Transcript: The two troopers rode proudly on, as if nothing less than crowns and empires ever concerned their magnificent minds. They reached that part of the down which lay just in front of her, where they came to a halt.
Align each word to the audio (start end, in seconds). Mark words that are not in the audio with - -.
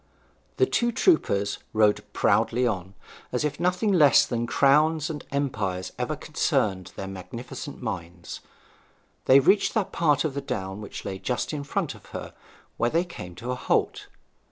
The 0.57 0.65
two 0.65 0.91
troopers 0.91 1.59
rode 1.73 2.03
proudly 2.11 2.65
on, 2.65 2.95
as 3.31 3.45
if 3.45 3.59
nothing 3.59 3.91
less 3.91 4.25
than 4.25 4.47
crowns 4.47 5.11
and 5.11 5.23
empires 5.31 5.91
ever 5.99 6.15
concerned 6.15 6.91
their 6.95 7.05
magnificent 7.07 7.83
minds. 7.83 8.39
They 9.25 9.39
reached 9.39 9.75
that 9.75 9.91
part 9.91 10.25
of 10.25 10.33
the 10.33 10.41
down 10.41 10.81
which 10.81 11.05
lay 11.05 11.19
just 11.19 11.53
in 11.53 11.63
front 11.63 11.93
of 11.93 12.07
her, 12.07 12.33
where 12.77 12.89
they 12.89 13.05
came 13.05 13.35
to 13.35 13.51
a 13.51 13.55
halt. 13.55 14.07